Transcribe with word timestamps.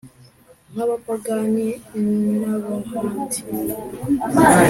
nk'abapagani 0.73 1.67
n'ab'ahandi 2.39 3.39